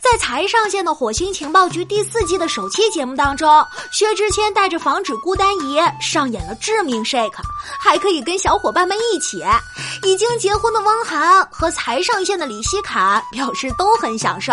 [0.00, 7.32] 在才上线的《火星情报局》第四季的首期节目当中，薛之谦带着防止孤单仪上演了致命 shake，
[7.78, 9.44] 还可以跟小伙伴们一起。
[10.04, 14.52] 已经结婚的汪涵和才上线的李希侃表示都很享受，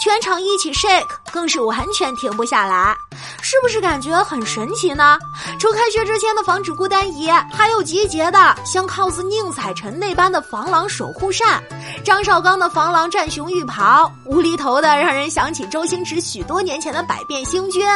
[0.00, 2.96] 全场一起 shake，更是完全停不下来。
[3.42, 5.18] 是不是感觉很神奇呢？
[5.60, 11.62] 除开薛之谦的防止孤单仪，还有集结的像 cos 宁采臣那般的防狼守护扇，
[12.02, 17.86] 张绍刚的防狼战熊浴袍，无厘头的让人想起周星驰许多年前的百变星君。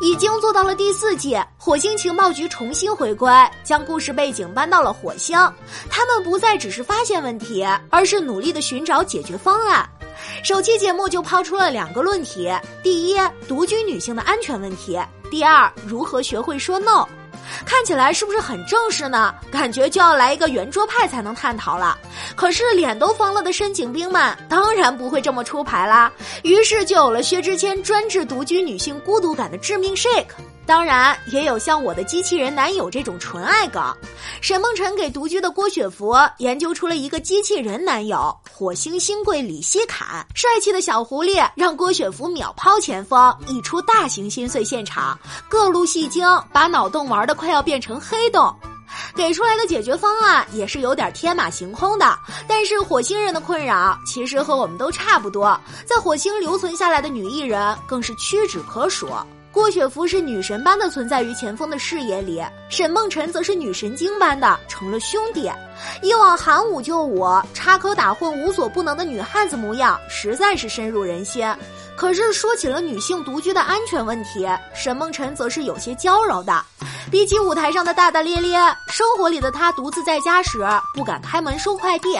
[0.00, 3.32] 已经做到了第四季，火星情报局重新回归，
[3.64, 5.36] 将故事背景搬到了火星。
[5.90, 9.88] 他们不再只是发现问题，而是努力的寻找解决方案。
[10.42, 12.52] 首期节目就抛出了两个论题：
[12.82, 13.16] 第一，
[13.48, 14.98] 独居女性的安全问题；
[15.30, 17.06] 第二，如何学会说 no。
[17.64, 19.32] 看起来是不是很正式呢？
[19.52, 21.96] 感觉就要来一个圆桌派才能探讨了。
[22.34, 26.10] 可是脸都疯了的申请兵们当然不会这么出牌啦。
[26.42, 30.26] 于是就有了薛之谦专治独居女性孤独感的致命 shake。
[30.66, 33.82] 当然，也有像我的机器人男友这种纯爱梗。
[34.40, 40.26] 沈梦辰给独居的郭雪芙研究出了一个机器人男友——火星新贵李希侃。
[40.34, 45.16] 帅气的小狐狸让郭雪芙秒抛前锋，一出大型心碎现场，
[45.48, 48.52] 各路戏精把脑洞玩的快要变成黑洞。
[49.14, 59.08] 给出来的解决方案也是有点天马行空的，但是火星人的困扰其实和我们都差不多，在火星留存下来的女艺人更是屈指可数。
[59.56, 65.50] 郭雪芙是女神般的存在于钱枫的视野里，沈梦辰则是女神经般的成了兄弟。
[66.02, 71.42] 以往喊武就武、插科打诨、无所不能的女汉子模样，实在是深入人心。
[71.96, 76.62] 可是说起了女性独居的安全问题，沈梦辰则是有些娇柔的。
[77.16, 78.58] 比起舞台上的大大咧咧，
[78.88, 82.14] 生活里的她独自在家时不敢开门收快递。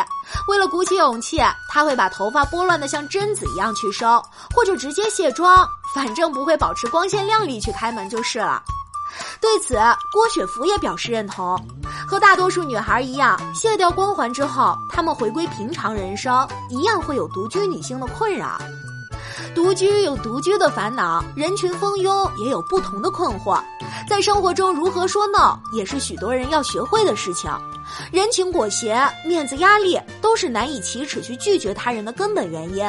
[0.49, 1.39] 为了鼓起勇气，
[1.69, 8.63] 她会把头发拨乱的像贞子一样去收，或者直接卸妆，反正不会保持光鲜亮丽去开门就是了。
[9.39, 9.75] 对此，
[10.15, 11.63] 郭雪芙也表示认同。
[12.09, 18.59] 和大多数女孩一样，卸掉光环之后，她们回归平常人生，一样会有独居女性的困扰。
[19.57, 23.59] 独居有独居的烦恼，人群蜂拥也有不同的困惑。
[24.07, 27.51] 在生活中如何说 no，也是许多人要学会的事情。
[28.13, 32.85] 人情裹挟、面子压力，都是难以启齿去拒绝他人的根本原因。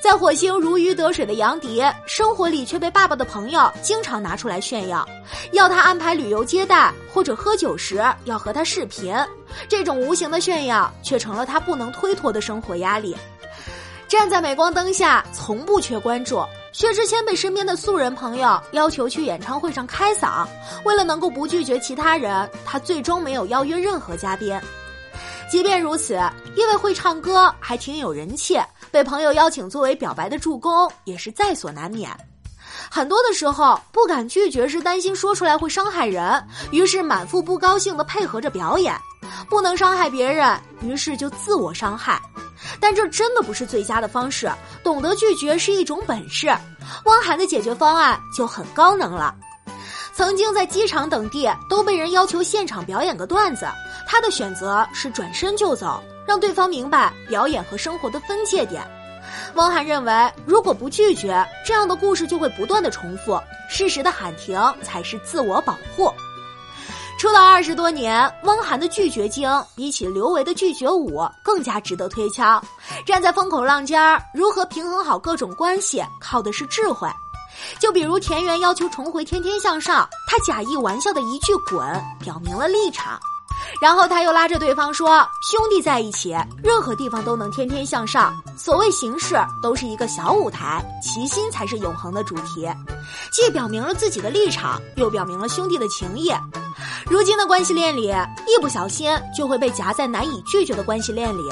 [0.00, 5.06] 在火星如鱼得水的杨迪，生活里却被爸爸的朋友经常拿出来炫耀，
[5.52, 9.14] 要他安排旅游接待，或者喝酒时要和他视频。
[9.68, 13.16] 这种无形的炫耀，却成了他不能推脱的生活压力。
[14.08, 16.44] 站在镁光灯下，从不缺关注。
[16.72, 20.46] 薛之谦被身边的素人朋友要求去演唱会上开嗓，
[20.84, 24.58] 为了能够不拒绝其他人，他最终没有邀约任何嘉宾。
[25.50, 26.20] 即便如此，
[26.56, 28.58] 因为会唱歌还挺有人气，
[28.90, 32.10] 被朋友邀请作为表白的助攻也是在所难免。
[32.90, 38.94] 很多的时候不敢拒绝，是担心说出来会伤害人，于是满腹不高兴的配合着表演。
[39.48, 42.20] 不能伤害别人，于是就自我伤害。
[42.84, 44.46] 但这真的不是最佳的方式，
[44.82, 46.54] 懂得拒绝是一种本事。
[47.06, 49.34] 汪涵的解决方案就很高能了。
[50.12, 53.66] 曾经在机场等地都被人要求现场表演个段子，
[54.06, 58.86] 他的选择是转身就走，让对方明白表演和生活的分界点。
[59.54, 63.40] 汪涵认为，如果不拒绝，这样的故事就会不断的重复，
[63.70, 66.12] 适时的喊停才是自我保护。
[67.24, 72.62] 出道二十多年，汪涵的拒绝经比起刘维的拒绝舞更加值得推敲。
[73.06, 77.08] 站在风口浪尖儿，如何平衡好各种关系，靠的是智慧。
[77.78, 81.80] 就比如田园要求重回《天天向上》，他假意玩笑的一句“滚”，
[82.20, 83.18] 表明了立场。
[83.80, 88.38] 然后他又拉着对方说：“兄弟在一起，任何地方都能天天向上。
[88.54, 92.68] 所谓形式都是一个小舞台，齐心才是永恒的主题。”
[93.32, 96.30] 既表明了自己的立场，又表明了兄弟的情谊。
[97.06, 98.08] 如今的关系链里，
[98.46, 101.42] 一不小心就会被夹在难以拒绝的关系链里。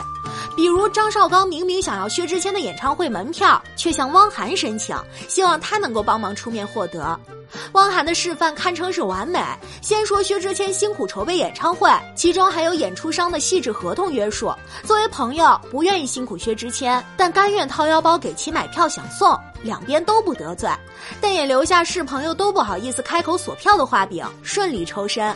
[0.57, 4.97] 比如张绍刚明明想要薛之谦的演唱会门票，却向汪涵申请，
[5.29, 7.19] 希望他能够帮忙出面获得。
[7.73, 9.43] 汪涵的示范堪称是完美。
[9.83, 14.51] 先说薛之谦辛苦筹备演唱会，其中还有演出商的细致合同约束。
[14.85, 20.69] 作为朋友，不愿意辛苦薛之谦，但甘愿掏腰包给其买票想送，两边都不得罪，
[21.21, 25.35] 但也留下是朋友都不好意思开口索票的画饼，顺利抽身。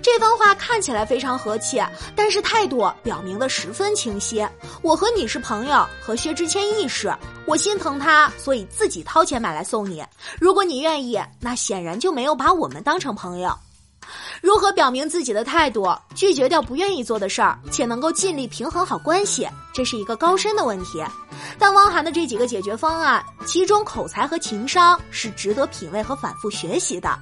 [0.00, 1.82] 这番话看起来非常和气，
[2.14, 4.46] 但是态度表明的十分清晰。
[4.82, 7.12] 我和你是朋友，和薛之谦亦是。
[7.44, 10.02] 我心疼他，所以自己掏钱买来送你。
[10.40, 13.54] 如果你愿意，那显然就没有把我们当成朋友。
[14.44, 21.02] 如何表明自己的态度，拒绝掉不愿意做的事儿，且能够尽力平衡好关系，这是一个高深的问题。
[21.58, 27.18] 但汪涵的这几个解决方案，其中口才和情商是值得品味和反复学习的。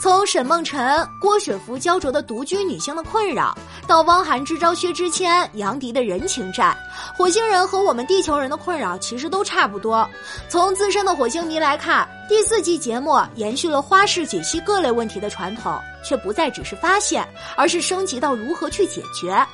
[0.00, 3.56] 从沈梦辰、郭雪芙焦灼的独居女性的困扰，
[3.86, 6.76] 到汪涵支招薛之谦、杨迪的人情债，
[7.16, 10.06] 火星人和我们地球人的困扰其实都差不多。
[10.48, 17.26] 从资深的火星迷来看，第四季节目延续了花式解析各类问题的传统，却不再只是发现，
[17.56, 19.46] 而是升级到如何去解决。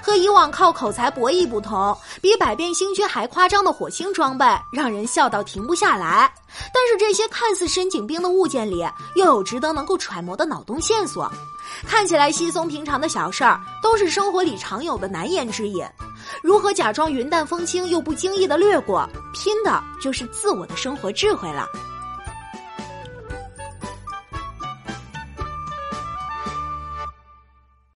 [0.00, 6.32] 和以往靠口才博弈不同，比百变星君还夸张的火星装备让人笑到停不下来。
[6.72, 8.86] 但是这些看似深井兵的物件里，
[9.16, 11.30] 又有值得能够揣摩的脑洞线索。
[11.84, 15.84] 看起来稀松平常的小事儿，都是生活里常有的难言之隐。
[16.40, 21.68] 如何假装云淡风轻又不经意的掠过，拼的就是自我的生活智慧了。